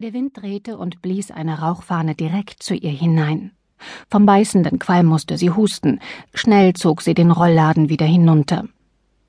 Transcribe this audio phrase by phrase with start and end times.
[0.00, 3.52] Der Wind drehte und blies eine Rauchfahne direkt zu ihr hinein.
[4.10, 6.00] Vom beißenden Qualm musste sie husten.
[6.34, 8.64] Schnell zog sie den Rollladen wieder hinunter.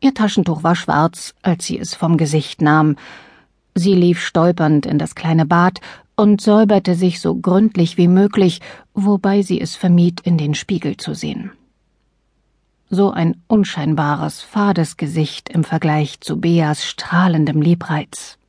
[0.02, 2.96] Ihr Taschentuch war schwarz, als sie es vom Gesicht nahm.
[3.76, 5.82] Sie lief stolpernd in das kleine Bad
[6.16, 8.60] und säuberte sich so gründlich wie möglich,
[8.96, 11.52] wobei sie es vermied, in den Spiegel zu sehen.
[12.90, 18.40] So ein unscheinbares, fades Gesicht im Vergleich zu Beas strahlendem Liebreiz.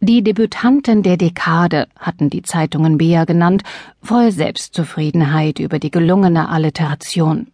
[0.00, 3.62] Die Debütanten der Dekade hatten die Zeitungen Bea genannt,
[4.02, 7.48] voll Selbstzufriedenheit über die gelungene Alliteration.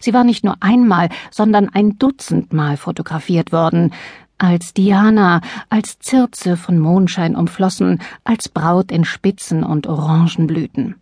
[0.00, 3.92] Sie war nicht nur einmal, sondern ein Dutzendmal fotografiert worden,
[4.38, 10.96] als Diana, als Circe von Mondschein umflossen, als Braut in Spitzen und Orangenblüten.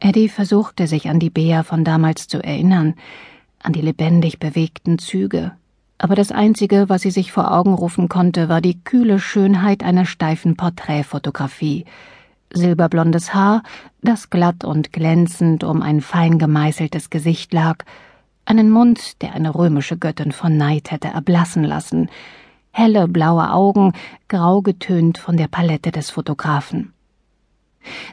[0.00, 2.94] Eddie versuchte sich an die Bea von damals zu erinnern,
[3.62, 5.52] an die lebendig bewegten Züge,
[6.02, 10.06] aber das Einzige, was sie sich vor Augen rufen konnte, war die kühle Schönheit einer
[10.06, 11.84] steifen Porträtfotografie,
[12.54, 13.62] silberblondes Haar,
[14.00, 17.84] das glatt und glänzend um ein fein gemeißeltes Gesicht lag,
[18.46, 22.08] einen Mund, der eine römische Göttin von Neid hätte erblassen lassen,
[22.70, 23.92] helle blaue Augen,
[24.26, 26.94] grau getönt von der Palette des Fotografen.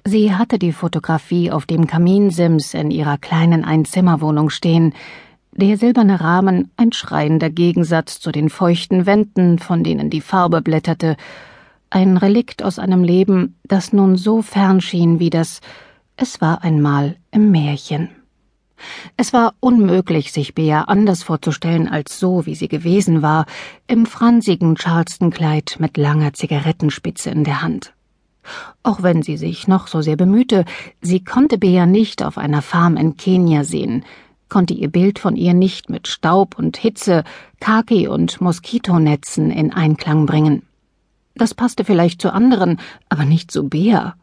[0.03, 4.93] Sie hatte die Fotografie auf dem Kaminsims in ihrer kleinen Einzimmerwohnung stehen,
[5.57, 11.17] der silberne Rahmen ein schreiender Gegensatz zu den feuchten Wänden, von denen die Farbe blätterte,
[11.89, 15.61] ein Relikt aus einem Leben, das nun so fern schien wie das
[16.15, 18.09] Es war einmal im Märchen.
[19.15, 23.47] Es war unmöglich, sich Bea anders vorzustellen als so, wie sie gewesen war,
[23.87, 27.93] im fransigen Charleston-Kleid mit langer Zigarettenspitze in der Hand.
[28.83, 30.65] Auch wenn sie sich noch so sehr bemühte,
[31.01, 34.05] sie konnte Bea nicht auf einer Farm in Kenia sehen,
[34.49, 37.23] konnte ihr Bild von ihr nicht mit Staub und Hitze,
[37.59, 40.63] Kaki und Moskitonetzen in Einklang bringen.
[41.35, 44.15] Das passte vielleicht zu anderen, aber nicht zu Bea.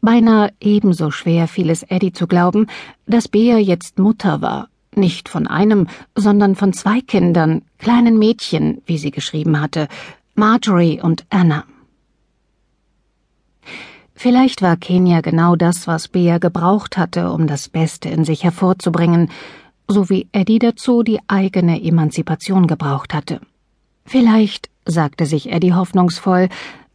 [0.00, 2.66] Beinahe ebenso schwer fiel es Eddie zu glauben,
[3.06, 5.86] dass Bea jetzt Mutter war, nicht von einem,
[6.16, 9.88] sondern von zwei Kindern, kleinen Mädchen, wie sie geschrieben hatte,
[10.34, 11.64] Marjorie und Anna.
[14.22, 19.30] Vielleicht war Kenia genau das, was Bea gebraucht hatte, um das Beste in sich hervorzubringen,
[19.88, 23.40] so wie Eddie dazu die eigene Emanzipation gebraucht hatte.
[24.04, 26.50] Vielleicht, sagte sich Eddie hoffnungsvoll,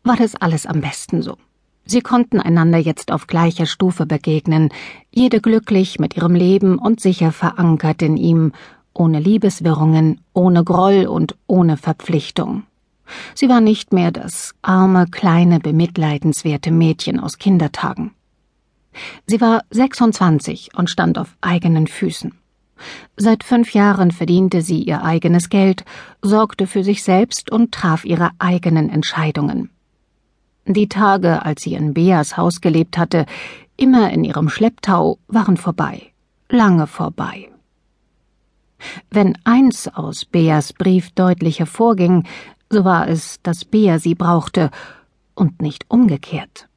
[0.06, 1.36] war das alles am besten so.
[1.84, 4.70] Sie konnten einander jetzt auf gleicher Stufe begegnen,
[5.12, 8.54] jede glücklich mit ihrem Leben und sicher verankert in ihm,
[8.94, 12.64] ohne Liebeswirrungen, ohne Groll und ohne Verpflichtung.
[13.36, 18.12] Sie war nicht mehr das arme, kleine, bemitleidenswerte Mädchen aus Kindertagen.
[19.26, 22.34] Sie war 26 und stand auf eigenen Füßen.
[23.16, 25.84] Seit fünf Jahren verdiente sie ihr eigenes Geld,
[26.22, 29.70] sorgte für sich selbst und traf ihre eigenen Entscheidungen.
[30.66, 33.26] Die Tage, als sie in Beas Haus gelebt hatte,
[33.78, 36.12] immer in ihrem Schlepptau, waren vorbei,
[36.50, 37.50] lange vorbei.
[39.10, 42.26] Wenn eins aus Beas Brief deutlich hervorging,
[42.70, 44.72] so war es, dass Bea sie brauchte
[45.36, 46.68] und nicht umgekehrt.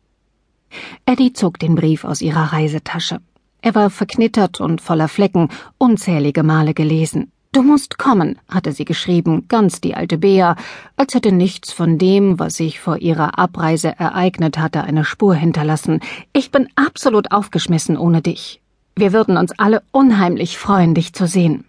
[1.04, 3.20] Eddie zog den Brief aus ihrer Reisetasche.
[3.62, 7.32] Er war verknittert und voller Flecken, unzählige Male gelesen.
[7.52, 10.54] Du musst kommen, hatte sie geschrieben, ganz die alte Bea,
[10.96, 15.98] als hätte nichts von dem, was sich vor ihrer Abreise ereignet hatte, eine Spur hinterlassen.
[16.32, 18.60] Ich bin absolut aufgeschmissen ohne dich.
[18.94, 21.64] Wir würden uns alle unheimlich freuen, dich zu sehen.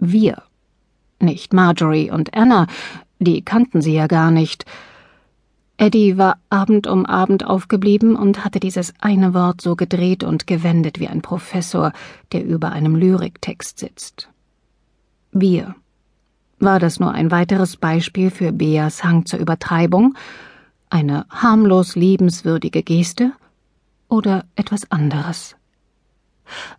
[0.00, 0.42] Wir.
[1.20, 2.66] Nicht Marjorie und Anna,
[3.18, 4.64] die kannten sie ja gar nicht.
[5.76, 11.00] Eddie war Abend um Abend aufgeblieben und hatte dieses eine Wort so gedreht und gewendet
[11.00, 11.92] wie ein Professor,
[12.32, 14.28] der über einem Lyriktext sitzt.
[15.32, 15.74] Wir.
[16.60, 20.14] War das nur ein weiteres Beispiel für Beas Hang zur Übertreibung?
[20.90, 23.32] Eine harmlos liebenswürdige Geste?
[24.08, 25.56] Oder etwas anderes?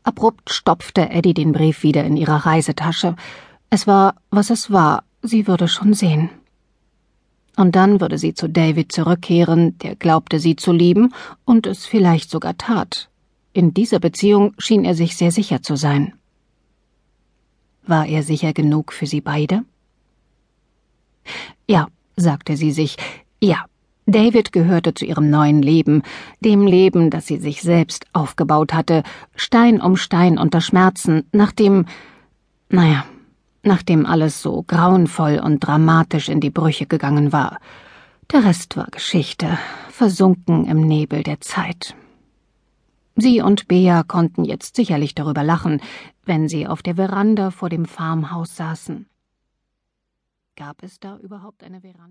[0.03, 3.15] Abrupt stopfte Eddie den Brief wieder in ihre Reisetasche.
[3.69, 6.29] Es war, was es war, Sie würde schon sehen.
[7.55, 11.13] Und dann würde sie zu David zurückkehren, der glaubte, sie zu lieben
[11.45, 13.09] und es vielleicht sogar tat.
[13.53, 16.13] In dieser Beziehung schien er sich sehr sicher zu sein.
[17.87, 19.63] War er sicher genug für sie beide?
[21.67, 22.97] Ja, sagte sie sich,
[23.41, 23.65] ja,
[24.05, 26.03] David gehörte zu ihrem neuen Leben,
[26.39, 29.01] dem Leben, das sie sich selbst aufgebaut hatte,
[29.35, 31.85] Stein um Stein unter Schmerzen, nachdem,
[32.69, 33.05] naja,
[33.65, 37.59] nachdem alles so grauenvoll und dramatisch in die Brüche gegangen war.
[38.31, 39.57] Der Rest war Geschichte,
[39.89, 41.95] versunken im Nebel der Zeit.
[43.15, 45.81] Sie und Bea konnten jetzt sicherlich darüber lachen,
[46.25, 49.07] wenn sie auf der Veranda vor dem Farmhaus saßen.
[50.55, 52.05] Gab es da überhaupt eine Veranda?